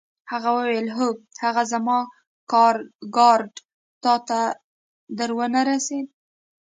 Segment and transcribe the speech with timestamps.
[0.31, 1.09] هغه وویل: هو،
[1.43, 1.99] هغه زما
[3.15, 3.53] کارډ
[4.03, 4.39] تا ته
[5.17, 6.07] در ونه رسید؟